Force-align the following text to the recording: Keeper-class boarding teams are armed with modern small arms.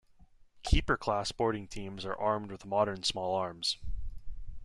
Keeper-class 0.63 1.31
boarding 1.31 1.67
teams 1.67 2.05
are 2.05 2.15
armed 2.15 2.49
with 2.51 2.65
modern 2.65 3.03
small 3.03 3.35
arms. 3.35 3.77